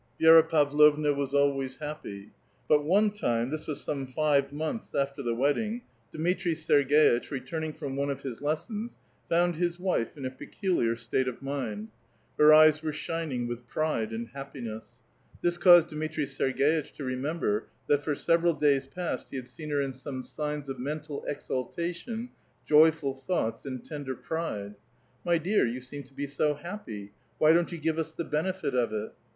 Vi^ra 0.19 0.49
Pavlovna 0.49 1.13
was 1.13 1.35
always 1.35 1.77
happy. 1.77 2.31
But 2.67 2.83
one 2.83 3.11
time 3.11 3.51
(this 3.51 3.67
wns 3.67 3.75
some 3.85 4.07
five 4.07 4.51
months 4.51 4.95
after 4.95 5.21
the 5.21 5.35
wedding) 5.35 5.83
Dmitri 6.11 6.55
Serg^itch, 6.55 7.29
returning 7.29 7.71
from 7.71 7.95
one 7.95 8.09
of 8.09 8.23
his 8.23 8.41
lessons, 8.41 8.97
found 9.29 9.57
his 9.57 9.79
wife 9.79 10.17
in 10.17 10.25
a 10.25 10.31
peculiar 10.31 10.95
state 10.95 11.27
of 11.27 11.43
mind. 11.43 11.89
Her 12.39 12.51
eyes 12.51 12.81
were 12.81 12.91
shining 12.91 13.45
with 13.47 13.67
pride 13.67 14.11
and 14.11 14.29
happiness. 14.29 14.89
This 15.43 15.59
caused 15.59 15.89
Dmiti'i 15.89 16.23
Serg^itch 16.25 16.93
to 16.95 17.03
remember 17.03 17.65
that 17.85 18.01
for 18.01 18.15
several 18.15 18.55
days 18.55 18.87
past 18.87 19.27
he 19.29 19.35
had 19.35 19.47
seen 19.47 19.69
in 19.69 19.77
her 19.85 19.93
some 19.93 20.23
signs 20.23 20.67
of 20.67 20.79
mental 20.79 21.23
exalta 21.29 21.93
tion, 21.93 22.29
joyful 22.65 23.13
thoughts, 23.13 23.67
and 23.67 23.85
tender 23.85 24.15
pride. 24.15 24.73
*' 25.01 25.23
My 25.23 25.37
dear, 25.37 25.63
you 25.67 25.79
seem 25.79 26.01
to 26.05 26.13
be 26.15 26.25
so 26.25 26.55
happy; 26.55 27.11
wh}' 27.39 27.53
don't 27.53 27.69
3'ou 27.69 27.79
give 27.83 27.99
us 27.99 28.11
the 28.13 28.25
benefit 28.25 28.73
of 28.73 28.91
it?" 28.91 29.11